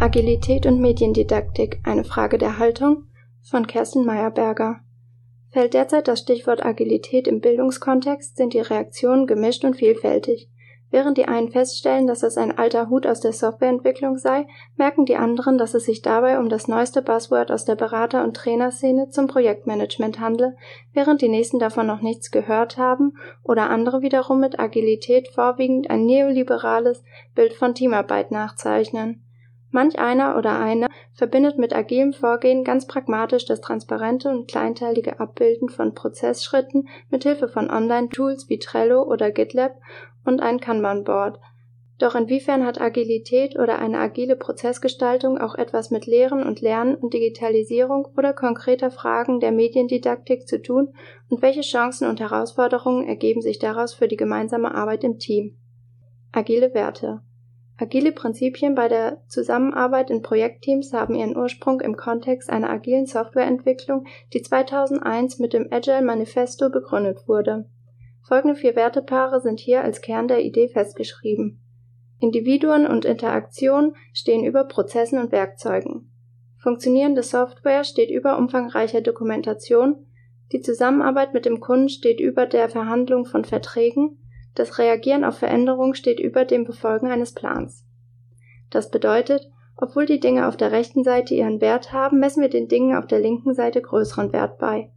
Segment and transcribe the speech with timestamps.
[0.00, 3.04] Agilität und Mediendidaktik, eine Frage der Haltung
[3.42, 4.80] von Kerstin Meyerberger.
[5.50, 10.50] Fällt derzeit das Stichwort Agilität im Bildungskontext, sind die Reaktionen gemischt und vielfältig.
[10.94, 14.46] Während die einen feststellen, dass es ein alter Hut aus der Softwareentwicklung sei,
[14.76, 18.36] merken die anderen, dass es sich dabei um das neueste Buzzword aus der Berater- und
[18.36, 20.56] Trainerszene zum Projektmanagement handle,
[20.92, 26.06] während die nächsten davon noch nichts gehört haben oder andere wiederum mit Agilität vorwiegend ein
[26.06, 27.02] neoliberales
[27.34, 29.23] Bild von Teamarbeit nachzeichnen.
[29.74, 35.68] Manch einer oder eine verbindet mit agilem Vorgehen ganz pragmatisch das transparente und kleinteilige Abbilden
[35.68, 39.72] von Prozessschritten mit Hilfe von Online-Tools wie Trello oder GitLab
[40.24, 41.40] und ein Kanban-Board.
[41.98, 47.12] Doch inwiefern hat Agilität oder eine agile Prozessgestaltung auch etwas mit Lehren und Lernen und
[47.12, 50.94] Digitalisierung oder konkreter Fragen der Mediendidaktik zu tun
[51.28, 55.56] und welche Chancen und Herausforderungen ergeben sich daraus für die gemeinsame Arbeit im Team?
[56.30, 57.22] Agile Werte
[57.76, 64.06] Agile Prinzipien bei der Zusammenarbeit in Projektteams haben ihren Ursprung im Kontext einer agilen Softwareentwicklung,
[64.32, 67.68] die 2001 mit dem Agile Manifesto begründet wurde.
[68.22, 71.60] Folgende vier Wertepaare sind hier als Kern der Idee festgeschrieben.
[72.20, 76.12] Individuen und Interaktion stehen über Prozessen und Werkzeugen.
[76.56, 80.06] Funktionierende Software steht über umfangreicher Dokumentation.
[80.52, 84.23] Die Zusammenarbeit mit dem Kunden steht über der Verhandlung von Verträgen
[84.54, 87.84] das Reagieren auf Veränderungen steht über dem Befolgen eines Plans.
[88.70, 92.68] Das bedeutet, obwohl die Dinge auf der rechten Seite ihren Wert haben, messen wir den
[92.68, 94.90] Dingen auf der linken Seite größeren Wert bei.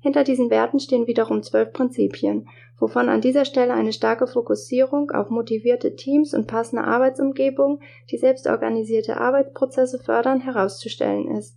[0.00, 5.30] Hinter diesen Werten stehen wiederum zwölf Prinzipien, wovon an dieser Stelle eine starke Fokussierung auf
[5.30, 11.56] motivierte Teams und passende Arbeitsumgebungen, die selbstorganisierte Arbeitsprozesse fördern, herauszustellen ist.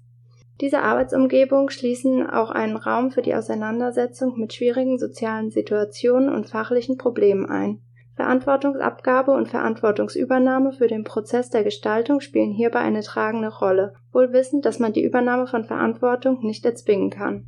[0.61, 6.97] Diese Arbeitsumgebung schließen auch einen Raum für die Auseinandersetzung mit schwierigen sozialen Situationen und fachlichen
[6.97, 7.81] Problemen ein.
[8.15, 14.65] Verantwortungsabgabe und Verantwortungsübernahme für den Prozess der Gestaltung spielen hierbei eine tragende Rolle, wohl wissend,
[14.65, 17.47] dass man die Übernahme von Verantwortung nicht erzwingen kann.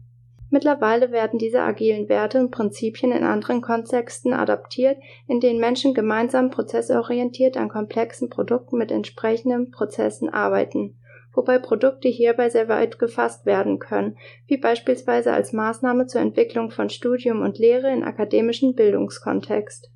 [0.50, 6.50] Mittlerweile werden diese agilen Werte und Prinzipien in anderen Kontexten adaptiert, in denen Menschen gemeinsam
[6.50, 10.97] prozessorientiert an komplexen Produkten mit entsprechenden Prozessen arbeiten
[11.38, 14.18] wobei Produkte hierbei sehr weit gefasst werden können,
[14.48, 19.92] wie beispielsweise als Maßnahme zur Entwicklung von Studium und Lehre in akademischen Bildungskontext.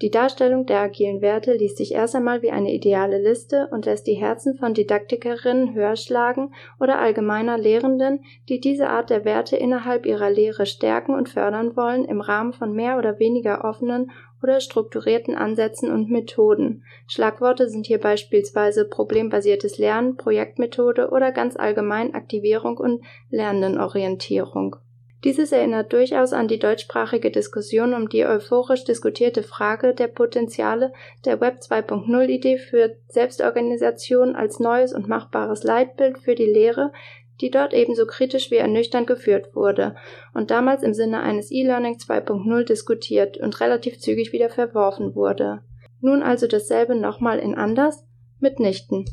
[0.00, 4.06] Die Darstellung der agilen Werte liest sich erst einmal wie eine ideale Liste und lässt
[4.06, 10.06] die Herzen von Didaktikerinnen höher schlagen oder allgemeiner Lehrenden, die diese Art der Werte innerhalb
[10.06, 15.34] ihrer Lehre stärken und fördern wollen, im Rahmen von mehr oder weniger offenen oder strukturierten
[15.34, 16.84] Ansätzen und Methoden.
[17.08, 24.76] Schlagworte sind hier beispielsweise problembasiertes Lernen, Projektmethode oder ganz allgemein Aktivierung und Lernendenorientierung.
[25.24, 30.92] Dieses erinnert durchaus an die deutschsprachige Diskussion um die euphorisch diskutierte Frage der Potenziale
[31.24, 36.92] der Web 2.0 Idee für Selbstorganisation als neues und machbares Leitbild für die Lehre,
[37.40, 39.96] die dort ebenso kritisch wie ernüchternd geführt wurde
[40.34, 45.62] und damals im Sinne eines E-Learning 2.0 diskutiert und relativ zügig wieder verworfen wurde.
[46.00, 48.04] Nun also dasselbe nochmal in anders?
[48.38, 49.04] Mitnichten.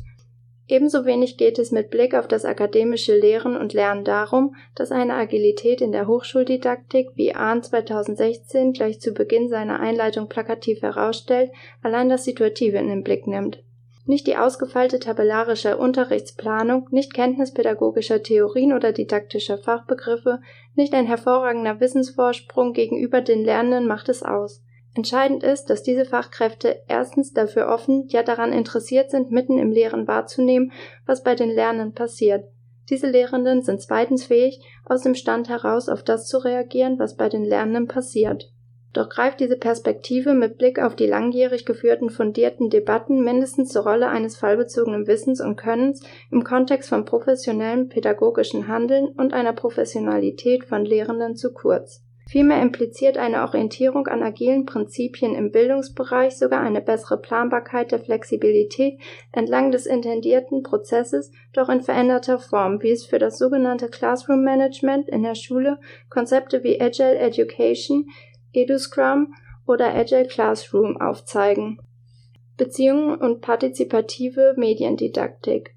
[0.68, 5.14] Ebenso wenig geht es mit Blick auf das akademische Lehren und Lernen darum, dass eine
[5.14, 12.08] Agilität in der Hochschuldidaktik, wie Ahn 2016 gleich zu Beginn seiner Einleitung plakativ herausstellt, allein
[12.08, 13.62] das Situative in den Blick nimmt.
[14.06, 20.40] Nicht die ausgefeilte tabellarische Unterrichtsplanung, nicht Kenntnis pädagogischer Theorien oder didaktischer Fachbegriffe,
[20.74, 24.62] nicht ein hervorragender Wissensvorsprung gegenüber den Lernenden macht es aus.
[24.96, 30.08] Entscheidend ist, dass diese Fachkräfte erstens dafür offen, ja daran interessiert sind, mitten im Lehren
[30.08, 30.72] wahrzunehmen,
[31.04, 32.46] was bei den Lernenden passiert.
[32.88, 37.28] Diese Lehrenden sind zweitens fähig, aus dem Stand heraus auf das zu reagieren, was bei
[37.28, 38.50] den Lernenden passiert.
[38.94, 44.08] Doch greift diese Perspektive mit Blick auf die langjährig geführten fundierten Debatten mindestens zur Rolle
[44.08, 50.86] eines fallbezogenen Wissens und Könnens im Kontext von professionellem pädagogischen Handeln und einer Professionalität von
[50.86, 52.05] Lehrenden zu kurz.
[52.28, 58.98] Vielmehr impliziert eine Orientierung an agilen Prinzipien im Bildungsbereich sogar eine bessere Planbarkeit der Flexibilität
[59.30, 65.08] entlang des intendierten Prozesses, doch in veränderter Form, wie es für das sogenannte Classroom Management
[65.08, 65.78] in der Schule
[66.10, 68.08] Konzepte wie Agile Education
[68.52, 69.32] EduScrum
[69.64, 71.78] oder Agile Classroom aufzeigen.
[72.56, 75.75] Beziehungen und partizipative Mediendidaktik.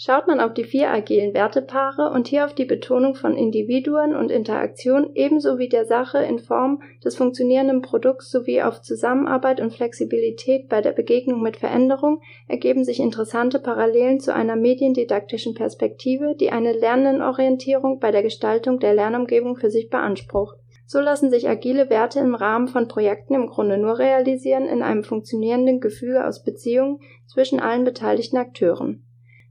[0.00, 4.30] Schaut man auf die vier agilen Wertepaare und hier auf die Betonung von Individuen und
[4.30, 10.68] Interaktion ebenso wie der Sache in Form des funktionierenden Produkts sowie auf Zusammenarbeit und Flexibilität
[10.68, 16.74] bei der Begegnung mit Veränderung, ergeben sich interessante Parallelen zu einer mediendidaktischen Perspektive, die eine
[16.74, 20.58] Lernendenorientierung bei der Gestaltung der Lernumgebung für sich beansprucht.
[20.86, 25.02] So lassen sich agile Werte im Rahmen von Projekten im Grunde nur realisieren in einem
[25.02, 29.02] funktionierenden Gefüge aus Beziehungen zwischen allen beteiligten Akteuren.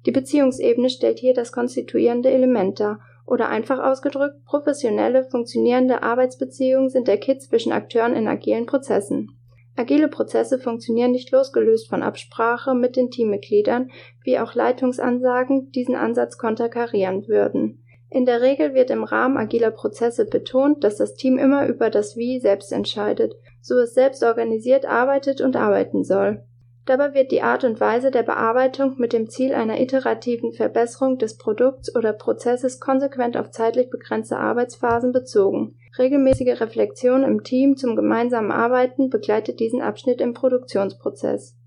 [0.07, 7.09] Die Beziehungsebene stellt hier das konstituierende Element dar oder einfach ausgedrückt, professionelle, funktionierende Arbeitsbeziehungen sind
[7.09, 9.37] der Kit zwischen Akteuren in agilen Prozessen.
[9.75, 13.91] Agile Prozesse funktionieren nicht losgelöst von Absprache mit den Teammitgliedern,
[14.23, 17.83] wie auch Leitungsansagen diesen Ansatz konterkarieren würden.
[18.09, 22.15] In der Regel wird im Rahmen agiler Prozesse betont, dass das Team immer über das
[22.15, 26.45] Wie selbst entscheidet, so es selbst organisiert arbeitet und arbeiten soll.
[26.87, 31.35] Dabei wird die Art und Weise der Bearbeitung mit dem Ziel einer iterativen Verbesserung des
[31.35, 35.75] Produkts oder Prozesses konsequent auf zeitlich begrenzte Arbeitsphasen bezogen.
[35.99, 41.57] Regelmäßige Reflexion im Team zum gemeinsamen Arbeiten begleitet diesen Abschnitt im Produktionsprozess.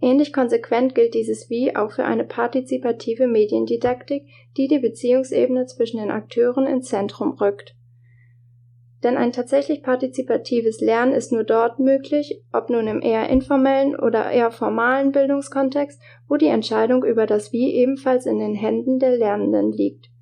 [0.00, 4.26] Ähnlich konsequent gilt dieses Wie auch für eine partizipative Mediendidaktik,
[4.56, 7.76] die die Beziehungsebene zwischen den Akteuren ins Zentrum rückt.
[9.02, 14.30] Denn ein tatsächlich partizipatives Lernen ist nur dort möglich, ob nun im eher informellen oder
[14.30, 19.72] eher formalen Bildungskontext, wo die Entscheidung über das Wie ebenfalls in den Händen der Lernenden
[19.72, 20.12] liegt.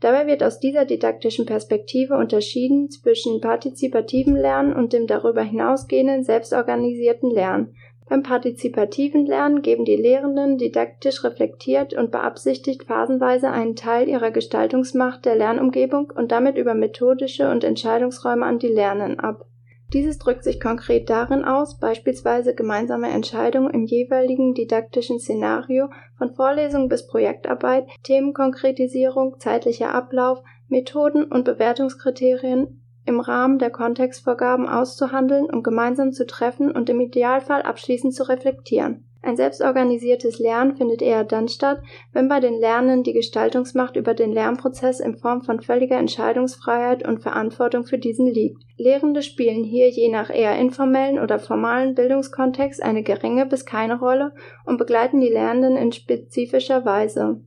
[0.00, 7.30] Dabei wird aus dieser didaktischen Perspektive unterschieden zwischen partizipativem Lernen und dem darüber hinausgehenden selbstorganisierten
[7.30, 7.76] Lernen,
[8.08, 15.24] beim partizipativen Lernen geben die Lehrenden didaktisch reflektiert und beabsichtigt phasenweise einen Teil ihrer Gestaltungsmacht
[15.24, 19.46] der Lernumgebung und damit über methodische und Entscheidungsräume an die Lernenden ab.
[19.92, 26.88] Dieses drückt sich konkret darin aus, beispielsweise gemeinsame Entscheidungen im jeweiligen didaktischen Szenario von Vorlesung
[26.88, 36.12] bis Projektarbeit, Themenkonkretisierung, zeitlicher Ablauf, Methoden und Bewertungskriterien im Rahmen der Kontextvorgaben auszuhandeln und gemeinsam
[36.12, 39.04] zu treffen und im Idealfall abschließend zu reflektieren.
[39.24, 41.80] Ein selbstorganisiertes Lernen findet eher dann statt,
[42.12, 47.22] wenn bei den Lernenden die Gestaltungsmacht über den Lernprozess in Form von völliger Entscheidungsfreiheit und
[47.22, 48.64] Verantwortung für diesen liegt.
[48.76, 54.32] Lehrende spielen hier je nach eher informellen oder formalen Bildungskontext eine geringe bis keine Rolle
[54.64, 57.42] und begleiten die Lernenden in spezifischer Weise.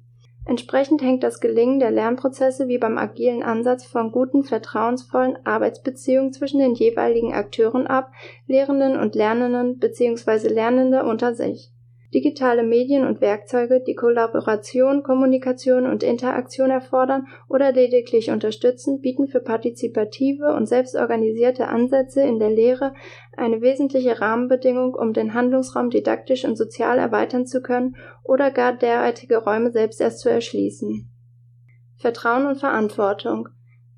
[0.48, 6.60] Entsprechend hängt das Gelingen der Lernprozesse wie beim agilen Ansatz von guten, vertrauensvollen Arbeitsbeziehungen zwischen
[6.60, 8.12] den jeweiligen Akteuren ab,
[8.48, 10.48] Lehrenden und Lernenden bzw.
[10.50, 11.72] Lernende unter sich
[12.14, 19.40] digitale Medien und Werkzeuge, die Kollaboration, Kommunikation und Interaktion erfordern oder lediglich unterstützen, bieten für
[19.40, 22.94] partizipative und selbstorganisierte Ansätze in der Lehre
[23.36, 29.38] eine wesentliche Rahmenbedingung, um den Handlungsraum didaktisch und sozial erweitern zu können oder gar derartige
[29.38, 31.10] Räume selbst erst zu erschließen.
[31.98, 33.50] Vertrauen und Verantwortung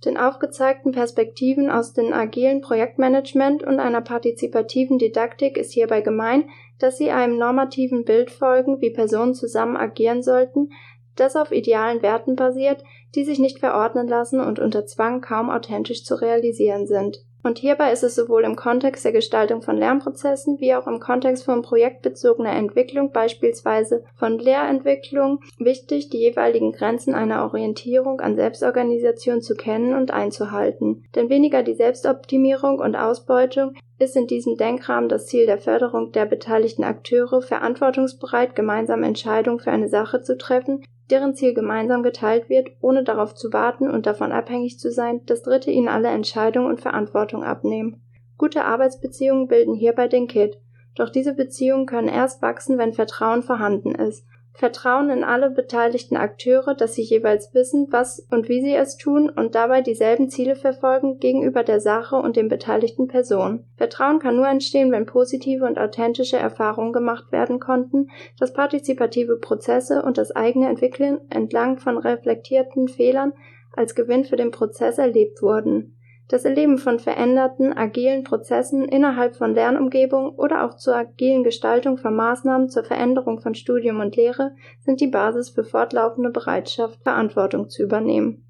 [0.05, 6.49] den aufgezeigten Perspektiven aus dem agilen Projektmanagement und einer partizipativen Didaktik ist hierbei gemein,
[6.79, 10.69] dass sie einem normativen Bild folgen, wie Personen zusammen agieren sollten,
[11.15, 12.83] das auf idealen Werten basiert,
[13.15, 17.91] die sich nicht verordnen lassen und unter Zwang kaum authentisch zu realisieren sind und hierbei
[17.91, 22.51] ist es sowohl im Kontext der Gestaltung von Lernprozessen wie auch im Kontext von projektbezogener
[22.51, 30.11] Entwicklung, beispielsweise von Lehrentwicklung, wichtig, die jeweiligen Grenzen einer Orientierung an Selbstorganisation zu kennen und
[30.11, 31.05] einzuhalten.
[31.15, 36.25] Denn weniger die Selbstoptimierung und Ausbeutung ist in diesem Denkrahmen das Ziel der Förderung der
[36.25, 42.69] beteiligten Akteure, verantwortungsbereit gemeinsam Entscheidungen für eine Sache zu treffen, deren Ziel gemeinsam geteilt wird,
[42.81, 46.81] ohne darauf zu warten und davon abhängig zu sein, dass Dritte ihnen alle Entscheidung und
[46.81, 48.01] Verantwortung abnehmen.
[48.37, 50.59] Gute Arbeitsbeziehungen bilden hierbei den Kit,
[50.95, 54.25] doch diese Beziehungen können erst wachsen, wenn Vertrauen vorhanden ist,
[54.57, 59.29] Vertrauen in alle beteiligten Akteure, dass sie jeweils wissen, was und wie sie es tun
[59.29, 63.67] und dabei dieselben Ziele verfolgen gegenüber der Sache und den beteiligten Personen.
[63.75, 68.09] Vertrauen kann nur entstehen, wenn positive und authentische Erfahrungen gemacht werden konnten,
[68.39, 73.33] dass partizipative Prozesse und das eigene Entwickeln entlang von reflektierten Fehlern
[73.73, 75.96] als Gewinn für den Prozess erlebt wurden.
[76.29, 82.15] Das Erleben von veränderten, agilen Prozessen innerhalb von Lernumgebungen oder auch zur agilen Gestaltung von
[82.15, 87.81] Maßnahmen zur Veränderung von Studium und Lehre sind die Basis für fortlaufende Bereitschaft, Verantwortung zu
[87.81, 88.43] übernehmen.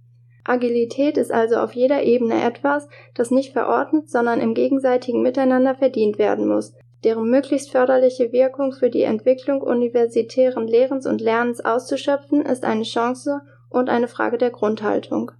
[0.43, 6.17] Agilität ist also auf jeder Ebene etwas, das nicht verordnet, sondern im gegenseitigen Miteinander verdient
[6.17, 12.63] werden muss, deren möglichst förderliche Wirkung für die Entwicklung universitären Lehrens und Lernens auszuschöpfen, ist
[12.63, 15.31] eine Chance und eine Frage der Grundhaltung.